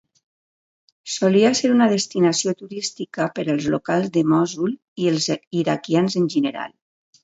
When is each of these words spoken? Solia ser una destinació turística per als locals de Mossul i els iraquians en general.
Solia 1.15 1.51
ser 1.59 1.71
una 1.73 1.89
destinació 1.91 2.55
turística 2.63 3.29
per 3.37 3.47
als 3.55 3.71
locals 3.77 4.11
de 4.19 4.27
Mossul 4.35 4.77
i 5.07 5.11
els 5.17 5.33
iraquians 5.65 6.23
en 6.25 6.31
general. 6.39 6.79